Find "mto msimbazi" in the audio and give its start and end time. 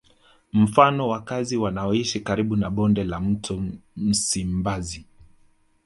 3.19-5.05